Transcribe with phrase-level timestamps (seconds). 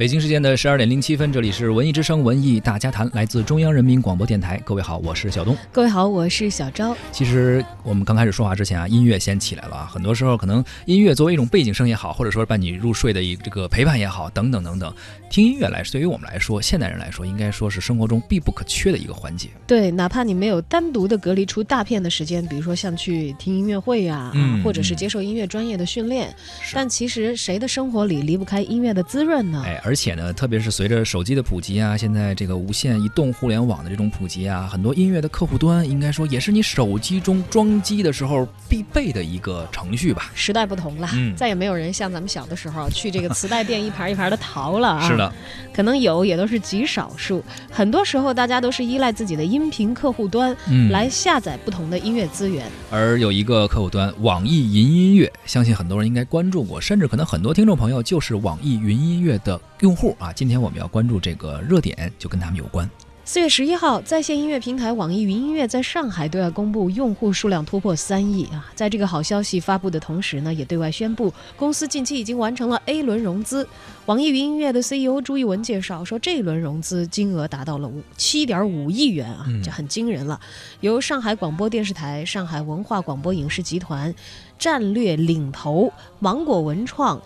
[0.00, 4.56] 北京时间的十二点零七分，这里是文艺之声文艺大家谈，来自中央人民广播电台。
[4.64, 5.54] 各位好，我是小东。
[5.70, 6.96] 各位好，我是小昭。
[7.12, 9.90] 其实我们刚开始说话之前啊，音乐先起来了啊。
[9.92, 14.90] 很多时候可能音乐作为一种背景声也好，或者说伴你入睡的一这个陪伴也好，等等等等。
[15.28, 19.50] 听音乐来，对于我们来说，现代人来说，应该说是生活中必不可缺的一个环节。
[19.66, 26.34] 对，哪怕你没有单独的隔离出大片的时间，比如说像去听音乐会呀，嗯或者是接受音乐专业的训练，
[26.72, 29.62] 但其实谁的生活里离不开音乐的滋润呢？
[29.66, 40.30] 哎，而且呢，特别是随着手机的普及啊，现在这个无线移动互联网的这种普及啊，很多音乐的客户端应该说也是你手机中装机的时候必备的一个程序吧。
[40.32, 45.08] 时代不同了，嗯再也没有人像咱们小的时候去这个磁带店一盘一盘的淘了啊。
[45.08, 45.32] 是的，
[45.74, 47.42] 可能有也都是极少数。
[47.68, 52.64] 很多时候，大家都是依赖自己的音频客户端嗯，来下载不同的音乐资源。
[52.92, 60.32] 而有一个客户端网易云音乐，相信很多人应该关注过，甚至可能很多听众朋友就是网易云音乐的用户啊。
[60.32, 62.88] 今天我们要关注这个热点，就跟他们有关。
[63.22, 68.72] 四月十一号，在线音乐平台网易云音乐在上海对外公布用户数量突破三亿啊！
[68.74, 73.68] 在这个好消息发布的同时呢，也对外宣布公司近期已经完成了 A 轮融资。
[74.06, 80.40] 网易云音乐的 CEO 朱一文介绍说，这一轮融资金额达到了五七点五亿元啊嗯，这很惊人了。
[80.80, 84.12] 由上海广播电视台、上海文化广播影视集团、
[84.58, 87.20] 战略领头芒果文创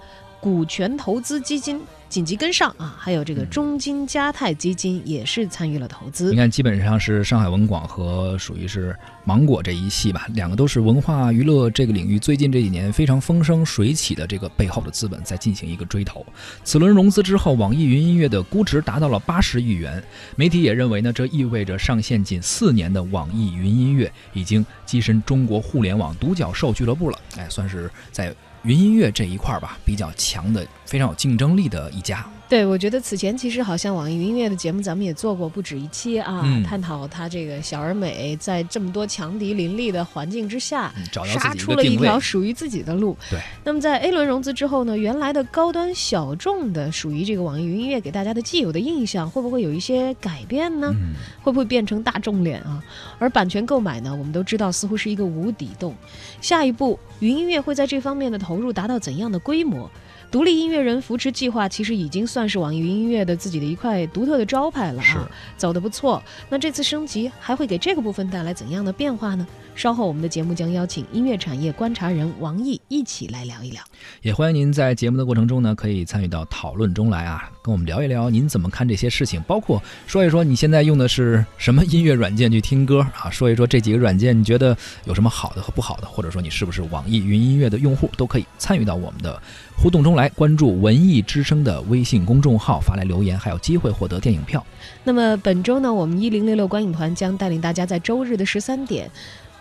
[0.45, 6.37] 股权投资基金紧急跟上啊，还有这个嗯中金嘉泰基金也是参与了投资你。
[6.37, 16.25] 看，基本上是上海文广和属于是芒果这一系吧，两个都是文化娱乐这个领域最近这几年非常风生水起的这个背后的资本在进行一个追投。
[16.63, 20.05] 此轮融资之后，网易云音乐的估值达到了八十亿元。
[20.37, 27.19] 媒体也认为呢，这意味着上线仅四年的网易云音乐已经跻身中国互联网独角兽俱乐部了。
[27.39, 28.33] 哎，算是在
[28.65, 32.25] 云音乐这一块儿吧，比较强的、非常有竞争力的一家。
[32.55, 42.21] 对，我觉得此前其实好像网易云音乐的节目咱们也做过不止一期啊，嗯探讨它这个小而美在这么多强敌林立的环境之下，嗯，找到杀出了一条。
[42.21, 43.17] 属于自己的路。
[43.29, 43.41] 对。
[43.65, 50.95] 那么在 A 轮融资之后呢，原来的高端小众的属于这个网易云音乐给大家的既有的印象，会不会有一些改变呢？
[50.95, 52.81] 嗯，会不会变成大众脸啊？
[53.19, 55.93] 而版权购买呢，我们都知道似乎是一个无底洞。
[56.41, 59.91] 下一步，云音乐会在这方面的投入达到怎样的规模？
[60.31, 66.23] 独立音乐人扶持计划其实已经算是网易云音乐的自己的一块独特的招牌了啊，走的不错。
[66.49, 69.47] 那这次升级还会给这个部分带来怎样的变化呢？
[69.75, 73.83] 稍后我们的节目将邀请音乐产业观察人王毅一起来聊一聊。
[74.23, 84.77] 也欢迎您在节目的过程中呢，可以参与到讨论中来啊，跟我们聊一聊您怎么看这些事情，包括说一说你现在用的是什么音乐软件去听歌啊，说一说这几个软件你觉得
[85.07, 89.43] 有什么好的和不好的，或者说你是不是网易云音乐的用户，都可以参与到我们的
[89.79, 94.63] 互动中来，关注文艺之声的微信公众号发来留言，还有机会获得电影票。
[95.03, 99.11] 那么本周呢，我们一零六六观影团将带领大家在周日的十三点。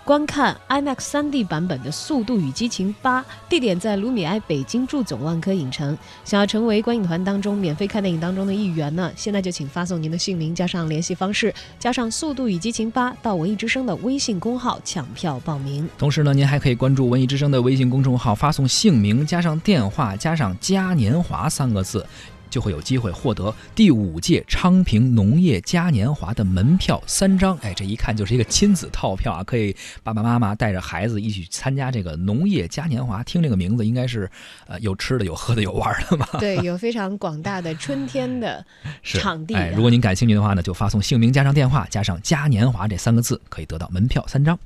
[0.06, 5.97] 观看 IMAX 3D 版本的《速度与激情八》，地点在卢米埃北京驻总万科影城。
[6.25, 15.88] 想要成为观影团当中免费看电影当中的一员呢，现在就请发送您的姓名加上联系方式，加上《速度与激情八》到文艺之声的微信公号抢票报名。
[15.97, 22.06] 同时呢，您还可以关注文艺之声的微信公众号，发送姓名加上电话加上嘉年华三个字。
[22.53, 33.24] 就会有机会获得第五届昌平农业嘉年华的门票三张，哎，这一看就是一个亲子套票啊，可以爸爸妈妈带着孩子一起参加这个农业嘉年华。
[33.24, 34.30] 听这个名字，应该是
[34.68, 36.30] 呃有吃的、有喝的、有玩的吧？
[36.40, 38.64] 对，有非常广大的春天的
[39.02, 39.74] 场地、哎，啊。
[39.75, 44.59] 如果您感兴趣的话呢，就发送姓名加上电话加上嘉年华这三个字，可以得到门票三张。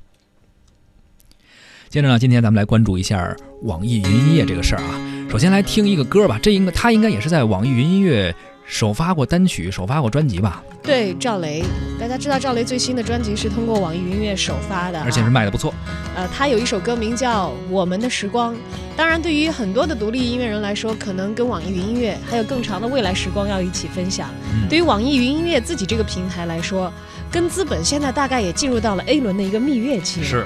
[1.88, 5.06] 接着呢，今天咱们来关注一下网易云音乐这个事儿啊。
[5.30, 8.34] 首先来听一个歌吧，这应该他应该也是在网易云音乐
[8.66, 11.62] 首发过单曲、首发过专辑吧，对赵雷，
[12.00, 15.74] 大家知道赵雷最新的专辑是通过网易云音乐首发的、啊，而且是卖的不错。
[16.16, 18.56] 呃，他有一首歌名叫《我们的时光》。
[18.96, 24.30] 当然，对于很多的独立音乐人来说，可能跟网易云音乐还有更长的未来时光要一起分享。
[24.54, 26.92] 嗯对于网易云音乐自己这个平台来说，
[27.30, 30.24] 跟资本现在大概也进入到了 A 轮的一个蜜月期。
[30.24, 30.46] 是，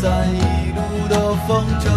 [0.00, 0.80] 散一路
[1.10, 1.92] 的风尘。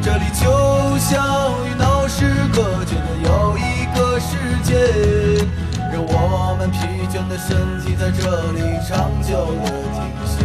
[0.00, 2.24] 这里就像与闹市
[2.54, 5.46] 隔绝的又一个世界，
[5.92, 6.78] 让我们疲
[7.10, 10.41] 倦的身体在这里长久的停歇。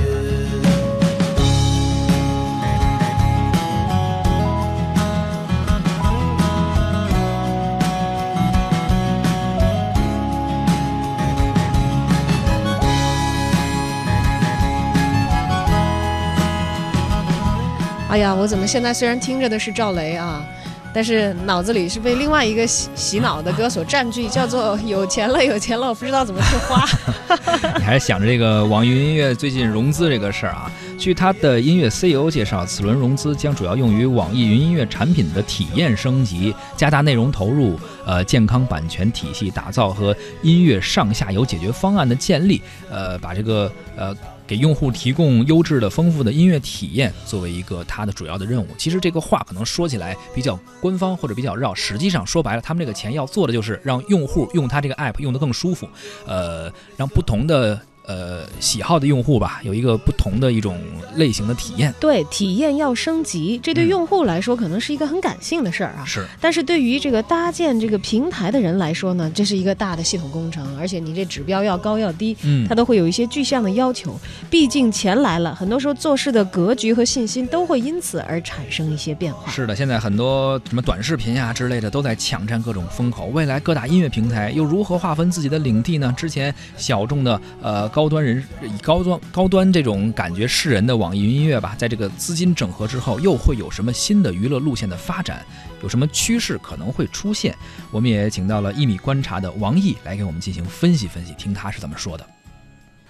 [18.18, 20.44] 哎呀，我怎么现在虽然听着的是赵雷啊，
[20.92, 26.84] 但是脑子里是被另外一个洗洗脑的歌所占据，叫做“有钱了，有钱了”，我不知道怎么去花。
[27.78, 30.72] 你还是想着这个网易云音乐最近融资这个事儿啊？
[30.98, 44.12] 据他的音乐 CEO 介绍，此轮融资将主要用于网易云音乐产品的体验升级，加大内容投入，呃，健康版权体系打造和音乐上下游解决方案的建立，呃，把这个呃。
[44.48, 48.68] 给用户提供优质的、丰富的音乐体验，作为一个它的主要的任务。
[48.78, 55.88] 其实这个话可能说起来比较官方或者比较绕，实际上说白了，他们这个钱要做的就是让用户用它这个 app 用得更舒服，
[56.26, 57.80] 呃，让不同的。
[58.08, 60.80] 呃，喜好的用户吧，有一个不同的一种
[61.16, 61.94] 类型的体验。
[62.00, 66.06] 对，体验要升级，这对用户来说可能是一个很感性的事儿啊。
[66.06, 66.26] 是。
[66.40, 74.18] 但是对于这个搭建这个平台的人来说呢，这是一个大的系统工程，而且你这指标要高要低，嗯，它都会有一些具象的要求。
[74.50, 79.52] 毕竟钱来了，很多时候做事的格局和信心都会因此而产生一些变化。
[79.52, 83.26] 是的，现在很多什么短视频呀之类的都在抢占各种风口。
[83.34, 86.14] 未来各大音乐平台又如何划分自己的领地呢？
[86.16, 87.86] 之前小众的呃。
[87.98, 95.44] 高端人以高端高端这种感觉示人的网易云音乐吧，在这个资金整合之后，又会有什么新的娱乐路线的发展？
[95.82, 97.58] 有什么趋势可能会出现？
[97.90, 102.24] 我们也请到了一米观察的王毅来给我们进行分析分析，听他是怎么说的。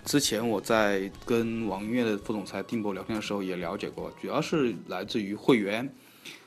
[0.05, 5.93] 之前我在跟网易音乐的副总裁丁博聊天的时候也了解过，主要是来自于会员、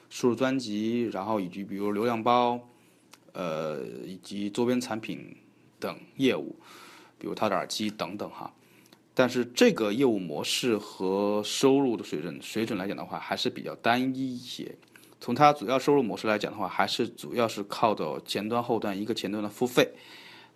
[0.09, 2.59] 输入专辑，然后以及比如流量包，
[3.35, 5.37] 呃，以及周边产品
[5.79, 6.57] 等业务。
[7.21, 8.51] 比如它的耳机等等哈，
[9.15, 14.75] 但是这个业务模式和收入的水准水准来讲的话，还是比较单一一些。
[15.21, 19.87] 从它主要收入模式来讲的话，还是主要是靠着前端后端一个前端的付费，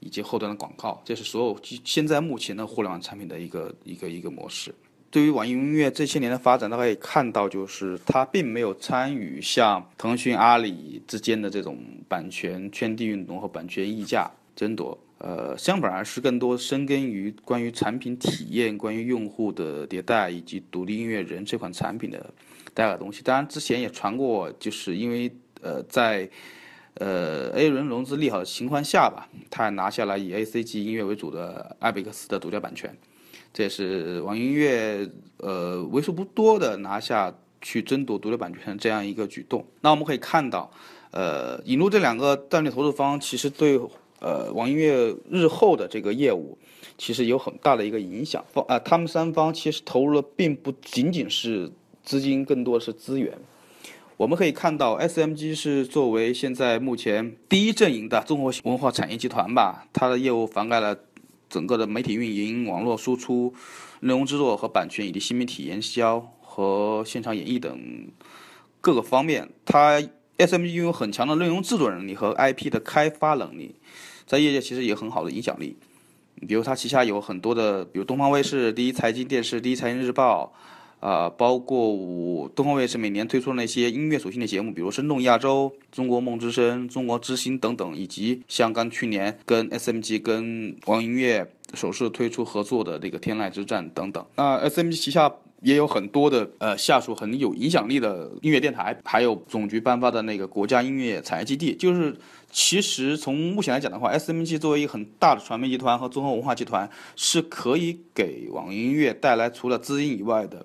[0.00, 4.74] 以及后端的广告，这是所有现在目前的互联网产品的一个一个一个模式。
[5.10, 11.78] 对于网易云音乐这些年的发展，大家可以看到，就是它并没有参与像腾讯、阿里之间的这种
[12.08, 14.98] 版权圈地运动和版权溢价争夺。
[15.26, 22.30] 呃，相反而是更多深耕于关于产品体验、关于用户的迭代以及独立音乐人这款产品的
[22.74, 23.22] 带来东西。
[23.22, 26.28] 当然，之前也传过，就是因为呃，在
[26.96, 32.94] 呃 A 轮融资利好的情况下吧，他拿下了以 A C G 音乐为主的艾贝克斯的独家版权，
[33.54, 39.66] 这也是网易音乐呃为数不多的拿下去争夺独家版权这样一个举动。
[39.80, 40.70] 那我们可以看到，
[41.12, 43.80] 呃，引入这两个战略投资方，其实对。
[44.20, 46.56] 呃，网易音乐日后的这个业务，
[46.96, 48.44] 其实有很大的一个影响。
[48.52, 51.70] 方啊，他们三方其实投入的并不仅仅是
[52.02, 53.36] 资金，更多的是资源。
[54.16, 60.96] 我们可以看到，SMG 是作为现在目前第一阵营的综合文化产业集团吧，它的业务涵盖了
[61.50, 63.52] 整个的媒体运营、网络输出、
[64.00, 67.76] 内容制作和版权，以及新媒体营销和现场演绎等
[68.80, 69.50] 各个方面。
[69.64, 70.00] 它
[70.38, 73.74] SMG 拥有很强的内容制作能力和 IP 的开发能力。
[74.26, 75.76] 在业界其实也很好的影响力，
[76.48, 80.52] 比如它旗下有很多的，比如东方卫视、第一财经电视、第一财经日报，
[81.00, 94.24] 啊，包括五东方卫视每年推出的那些音乐属性的节目，比如《生动亚洲》、《中国梦之声》、《中国之星》等等，以及像刚去年跟 SMG、跟网易音乐首次推出合作的这个《天籁之战》等等。
[94.36, 95.32] 那 SMG 旗下。
[95.64, 101.74] 也有很多的呃下属很有影响力的音乐电台，还有总局颁发的那个国家音乐产业基地。
[101.74, 102.14] 就是
[102.52, 110.64] 其实从目前来讲的话，SMG 作为一个很大的传媒集团和综合文化集团，是可以给网易音乐带来除了资金以外的。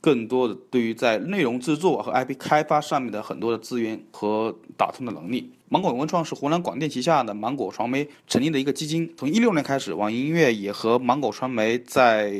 [0.00, 5.50] 更多的对于在内容制作和 IP 开发上面的很多的资源和打通的能力。
[5.70, 9.12] 芒果文创是湖南广电旗下的芒果传媒成立的一个基金。
[9.18, 12.30] 从一六年开始，网易音乐也和芒果传媒在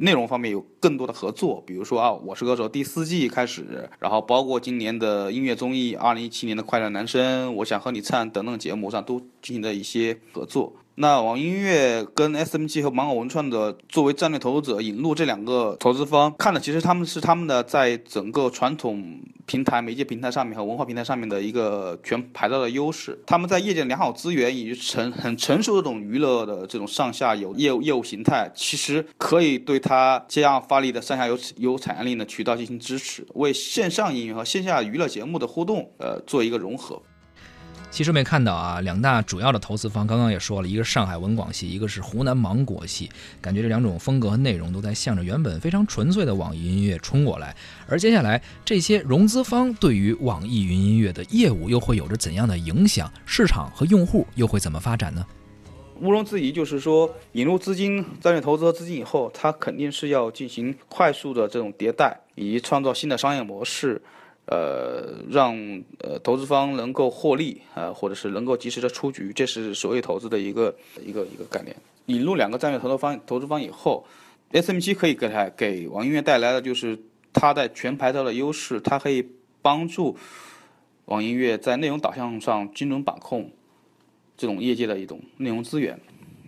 [0.00, 1.60] 内容方面有更多的合作。
[1.66, 10.72] 比如说啊，《我是歌手》第四季开始，然后包括今年的音乐综艺，二零一七年的《快乐男声》，我想和你唱等等节目上都进行了一些合作。
[11.00, 23.18] 那网易音乐跟 SMG 和芒果文创的作为战略投资者引入这两个投资方，看的其实他们是他们的在整个传统平台、媒介平台上面和文化平台上面的一个全牌照的优势。
[23.26, 37.00] 他们在业界良好资源以及成很成熟的这种娱乐的这种上下游业务业务形态，其实可以对它这样发力的上下游有产业链的渠道进行支持，为线上音乐和线下娱乐节目的互动，呃，做一个融合。
[37.90, 47.54] 其实没看到啊，两大主要的投资方刚刚也说了，一个是上海文广系，一个是湖南芒果系，感觉这两种风格和内容都在向着原本非常纯粹的网易云音乐冲过来。
[47.88, 53.12] 而接下来这些融资方对于网易云音乐的业务又会有着怎样的影响？
[53.26, 55.26] 市场和用户又会怎么发展呢？
[56.00, 64.00] 毋庸置疑，就是说引入资金、战略投资和资金以后，它肯定是要进行快速的这种迭代，以及创造新的商业模式。
[64.50, 65.56] 呃，让
[66.00, 70.74] 呃投资方能够获利啊，或者是能够及时的出局，这是所谓投资的一个
[71.06, 71.74] 一个一个概念。
[72.06, 74.04] 引入两个战略投资方投资方以后
[74.50, 76.98] ，SMG 可以给它给网音乐带来的就是
[77.32, 79.24] 它在全牌照的优势，它可以
[79.62, 80.16] 帮助
[81.04, 83.48] 网音乐在内容导向上精准把控
[84.36, 85.96] 这种业界的一种内容资源。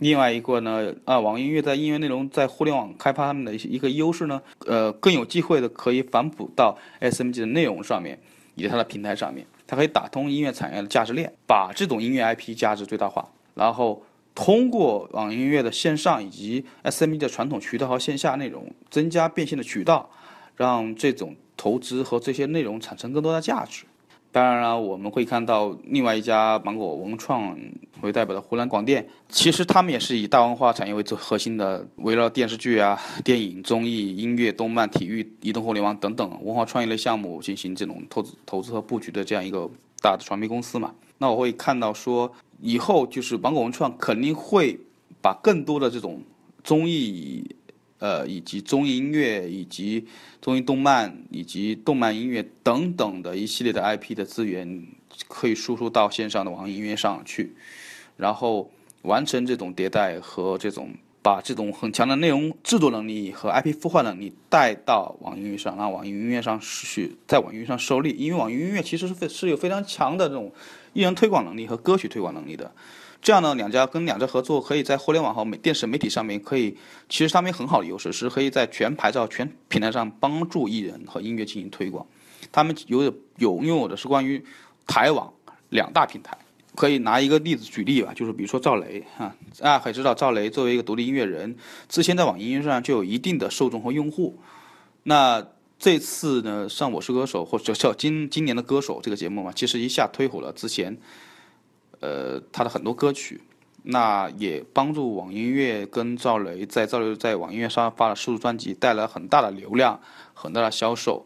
[0.03, 8.19] 另外一个呢，啊，网易音乐在音乐内容在互联网开发上面的一些一个优势呢，呃，更有机会的可以反哺到 SMG 的内容上面，
[8.57, 14.03] 以及它的平台上面，它可以打通音乐产业的价值链，把这种音乐 IP 价值最大化，然后
[14.35, 20.11] 通过网易音乐的线上以及 SMG 的传统渠道和线下内容，增加变现的渠道，
[20.57, 23.85] 让这种投资和这些内容产生更多的价值。
[24.33, 27.55] 当然了，我们会看到另外一家芒果文创
[28.01, 39.69] 为代表的湖南广电，其实他们也是以大文化产业为最核心的，围绕电视剧啊、电影、综艺、音乐、动漫、体育、移动互联网等等文化创意类项目进行这种投资、投资和布局的这样一个
[40.01, 40.95] 大的传媒公司嘛。
[41.19, 44.81] 那我会看到说，以后就是芒果文创肯定会
[45.21, 46.23] 把更多的这种
[46.65, 47.45] 综艺。
[48.03, 50.05] 呃，以及综艺音乐，以及
[50.41, 54.85] 综艺动漫，以及动漫音乐等等的一系列的 IP 的资源，
[55.29, 57.55] 可以输出到线上的网易音乐上去，
[58.17, 58.69] 然后
[59.03, 60.91] 完成这种迭代和这种
[61.23, 70.53] 把这种很强的内容制作能力和 IP 孵化能力带到网易音乐上，让网易音乐上去在网易音乐上受力，因为网易音乐其实是非是有非常强的这种
[70.93, 72.75] 艺人推广能力和歌曲推广能力的。
[73.23, 76.77] 这样呢，两家跟两家合作，可以在互联网和媒电视媒体上面，可以
[77.09, 82.05] 其实他们很好的优势是可以在全牌照、全平台上帮助艺人和音乐进行推广。
[82.51, 83.03] 他们有
[83.39, 84.45] 有拥有的是关于
[84.87, 85.33] 台网
[85.69, 86.37] 两大平台。
[86.75, 91.55] 可以拿一个例子举例吧，就是比如说赵雷啊，大家可以知道赵雷作为一个独立音乐人，
[91.87, 94.39] 之前在网易音乐上就有一定的受众和用户。
[95.03, 95.47] 那
[95.79, 100.97] 这次呢，上《我是歌手》或者叫今今年的歌手这个节目嘛，其实一下推火了之前。
[102.03, 103.41] 呃，他的很多歌曲，
[103.85, 110.01] 那也帮助网音乐跟赵雷在赵雷在网音乐上发了数字专辑，带来很大的流量，
[110.35, 111.25] 很大的销售，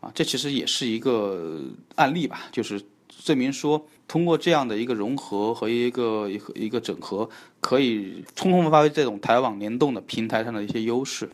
[0.00, 1.62] 啊，这其实也是一个
[1.94, 7.28] 案例吧，就是证明说，通过这样的一个融合和一个一个一个整合，
[7.60, 11.30] 可以充分发挥这种台网联动的平台上的一些优势。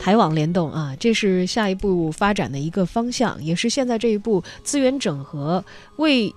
[0.00, 5.64] 台网联动啊，这是下一步发展的一个方向，也是现在这一步资源整合
[5.98, 6.34] 为。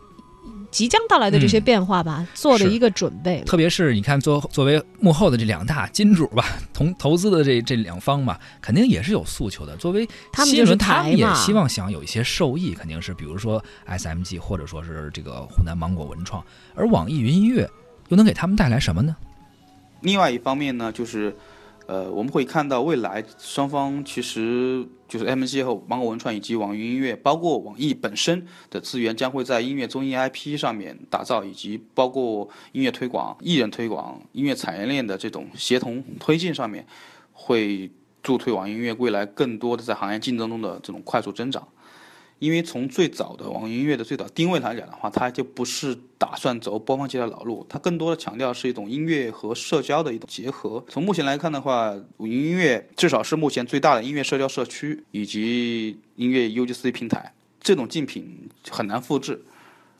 [0.76, 3.42] 即将到来的这些变化吧，做的一个准备。
[3.46, 9.78] 特别是你看，作作为幕后的这两大金主吧，同 投资的这这两方嘛，肯定也是有诉求的。
[9.78, 10.06] 作为
[10.44, 16.44] 新闻，他们也希望想有一些受益，肯定是比如说 SMG 或者说是这个湖南芒果文创，
[16.76, 17.70] 而网易云音乐
[18.10, 19.16] 又能给他们带来什么呢？
[20.02, 21.34] 另外一方面呢，就是。
[21.88, 36.86] 呃，我们会看到未来双方其实就是 M C 和芒果文创以及网易音乐，包括网易本身的资源将会在音乐综艺 I P 上面打造，以及包括音乐推广、艺人推广、音乐产业链的这种协同推进上面，
[37.32, 37.92] 会
[38.24, 41.68] 助推网易音乐未来更多的在行业竞争中的这种快速增长。
[42.40, 50.84] 因为从最早的网易音乐的最早定位来讲的话，它就不是打算走播放器的老路，它更多的强调是一种音乐和社交的一种结合。
[50.90, 59.42] 从目前来看的话，网易音乐至少是目前最大的音乐社交社区以及音乐 UGC 平台，这种竞品很难复制，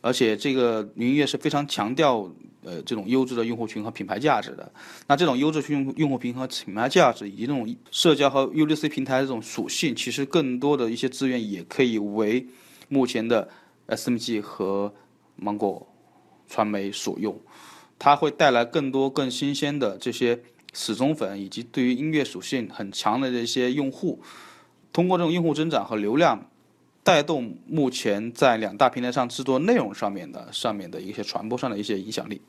[0.02, 2.30] 而且这个云音乐是非常强调。
[2.66, 4.72] 呃，这种优质的用户群和品牌价值的，
[5.06, 12.48] 那这种优质用用户群和品牌价值，以及这种社交和 UGC 平台这种属性，其实更多的一些资源也可以为
[12.90, 13.48] 目前的
[13.88, 14.92] SMG 和
[15.36, 15.88] 芒果
[16.50, 17.40] 传媒所用，
[18.00, 20.42] 它会带来更多更新鲜的这些
[20.74, 24.20] 死忠粉，以及对于音乐属性很强的这些用户，
[24.92, 26.50] 通过这种用户增长和流量。
[27.06, 32.42] 带动目前在两大平台上制作内容上面的上面的一些传播上的一些影响力。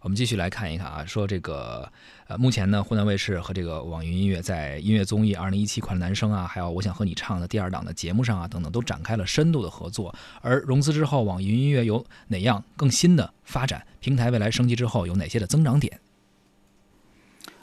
[0.00, 1.90] 我们继续来看一看啊，说这个
[2.26, 10.14] 呃，目前呢，湖南卫视和这个网易云音乐在音乐综艺《二零一七快乐男声》啊，还有《我想和你唱》的第二档的节目上啊，等等，都展开了深度的合作。
[10.42, 13.86] 而融资之后，网易云音乐有哪样更新的发展？
[14.00, 15.98] 平台未来升级之后有哪些的增长点？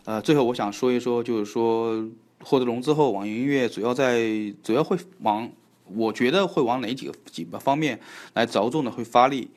[0.05, 2.09] 呃，最后我想说一说，就是说
[2.43, 4.22] 获得融资后，网易音乐主要在
[4.63, 5.50] 主要会往，
[5.86, 8.00] 我觉得会往哪几个几个方面
[8.34, 9.50] 来着重的会发力。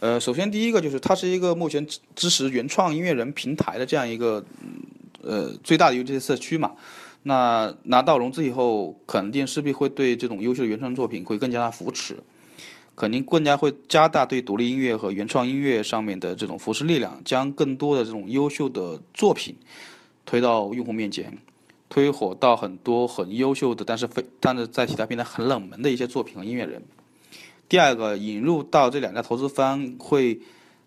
[0.00, 4.44] 呃，首先第一个就是它是一个目前支支持原创音乐人平台的这样一个，
[5.22, 6.72] 呃，最大的优质社区嘛。
[7.24, 12.16] 那拿到融资以后，肯定势必会对这种优秀的原创作品会更加的扶持，
[12.94, 19.56] 肯定更加会加大对独立音乐和原创音乐上面的这种扶持力量，将更多的这种优秀的作品
[20.24, 21.36] 推到用户面前，
[21.88, 26.82] 推火到很多很优秀的，但是非但是在其他平台很冷门的一些作品和音乐人。
[27.68, 30.40] 第二个，引入到这两家投资方会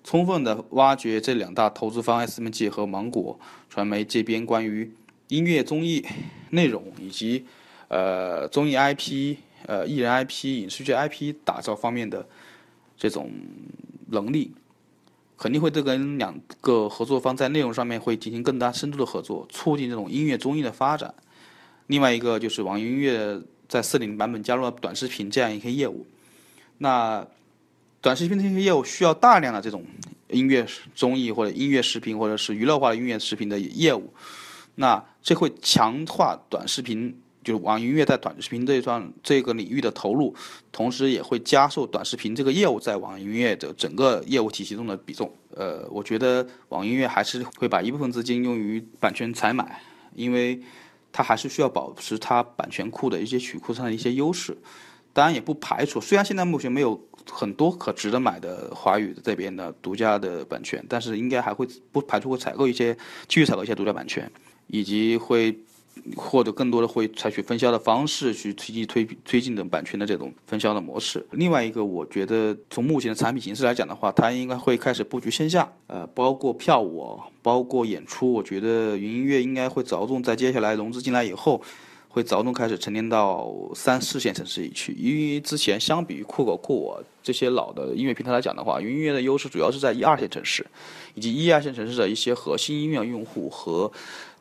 [0.03, 3.39] 充分的挖掘这两大投资方 SMG 和芒果
[3.69, 4.91] 传媒这边关于
[5.27, 6.03] 音乐综艺
[6.49, 7.45] 内容以及
[7.87, 12.27] 呃综艺 IP、呃艺人 IP、影视剧 IP 打造方面的
[12.97, 13.31] 这种
[14.07, 14.51] 能力，
[15.41, 21.11] 肯定会跟两个合作方在内容上面会进行更大深度的合作，促进这种音乐综艺的发展。
[21.87, 26.05] 另外一个就是网易音乐在四零版本加入了短视频这样一些业务。
[26.77, 27.25] 那
[28.01, 29.83] 短视频这些业务需要大量的这种
[30.29, 34.13] 音乐综艺或者音乐视频或者是娱乐化的音乐视频的业务，
[34.75, 40.33] 那这会强化短视频，就是网易音乐在短视频这一段这个领域的投入，
[40.71, 45.31] 同时也会加速短视频这个业务在网易音乐的整个业务体系中的比重。
[45.55, 49.81] 呃，我觉得网易音乐还是会把一部分资金用于版权采买，
[50.15, 50.61] 因为
[51.11, 54.57] 它还是需要保持它版权库的一些曲库上的一些优势。
[55.13, 56.97] 当然也不排除，虽然现在目前没有
[57.29, 62.93] 很多可值得买的华语这边的独家的版权，但是应该还会不排除会采购一些
[63.27, 64.31] 继续采购一些独家版权，
[64.67, 65.51] 以及会
[66.15, 71.25] 或者更多的会采取分销的方式去推进推推进的版权的这种分销的模式。
[71.31, 78.31] 另外一个，我觉得从目前的产品形式来讲的话，它应该会开始布局线下，呃，包括票务，包括演出。
[78.31, 81.61] 我觉得云音乐应该会着重在接下来融资进来以后。
[82.13, 90.67] 会着重开始沉淀到三四线城市里去，因为之前相比于酷狗、酷我这些老的音乐平台来讲的话，云音乐的优势主要是在一二线城市，
[91.15, 93.89] 以及一二线城市的一些核心音乐用户和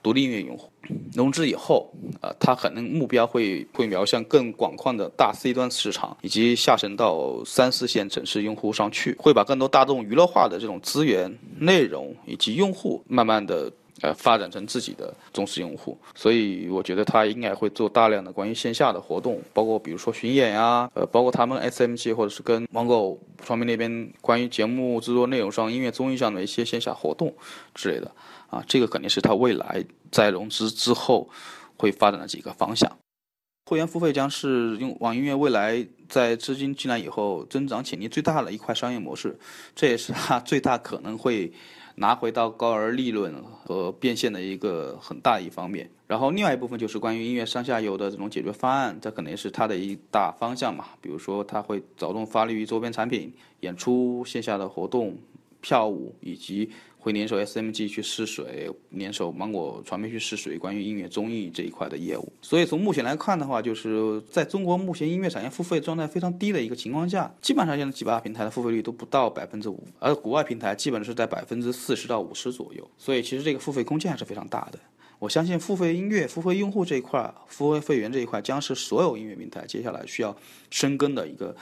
[0.02, 0.70] 独立音乐用户。
[1.14, 13.72] 融资以后，呃，它可能目标会会瞄向更广阔的大 C 端市场，以及下沉到三四线城市用户上去，会把更多大众娱乐化的这种资源、内容以及用户，慢慢的。
[14.02, 27.30] 呃，发展成自己的忠实用户，所以我觉得他应该会做大量的关于线下的活动，包括比如说巡演呀，呃，包括他们 SMG 或者是跟芒果传媒那边关于节目制作内容上、音乐综艺上的一些线下活动
[27.74, 28.10] 之类的，
[28.50, 31.30] 啊，这个肯定是它未来在融资之后
[31.76, 32.90] 会发展的几个方向。
[33.66, 39.38] 会员付费将是用网易音乐未来在资金进来以后增长潜力最大的一块商业模式，
[39.74, 41.52] 这也是它最大可能会。
[41.96, 50.86] 拿回到高额利润和变现的一个很大一方面，然后另外一部分就是关于音乐上下游的这种解决方案，这可能是它的一大方向嘛。
[51.02, 55.18] 比如说，它会着重发力于周边产品、演出、线下的活动、
[55.60, 56.70] 票务以及。
[57.00, 62.30] 会联手 SMG 去试水，联手芒果传媒去试水，关于音乐综艺这一块的业务。
[62.42, 72.90] 所以从目前来看的话，就是在中国目前音乐产业付费状态非常低的一个情况下，基本上现在几大平台的付费率都不到百分之五，而国外平台基本是在百分之四十到五十左右。
[72.98, 74.78] 所以其实这个付费空间还是非常大的。
[75.18, 80.36] 我相信付费音乐、付费用户这一块、付费会员这一块，将是所有音乐平台接下来需要
[80.70, 81.54] 深耕的一个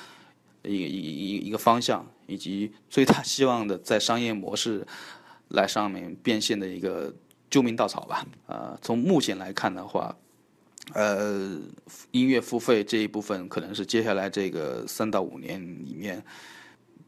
[0.62, 4.86] 一一一一个方向，以及最大希望的在商业模式。
[5.48, 7.14] 来上面变现的一个
[7.50, 8.26] 救命稻草吧。
[8.46, 10.14] 呃，从目前来看的话，
[10.94, 11.58] 呃，
[12.10, 16.22] 音乐付费这一部分可能是接下来这个三到五年里面，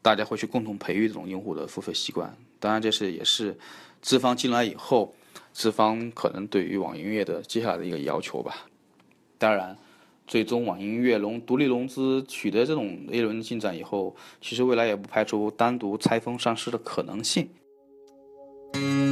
[0.01, 2.35] 大家会去共同培育这种用户的付费习惯。
[2.59, 3.57] 当然，这是也是
[4.01, 5.15] 资方进来以后，
[5.51, 8.67] 资方可能对于网音乐的接下来的一个要求吧。
[9.37, 9.75] 当然，
[10.27, 17.49] 最终网音乐融独立融资取得这种 A 轮进展以后，其实未来也不排除单独拆分上市的可能性。
[18.73, 19.10] Thank you.